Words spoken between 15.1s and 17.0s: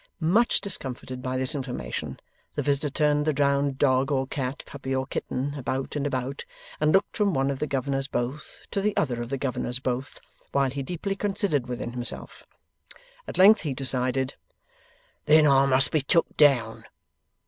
'Then I must be took down.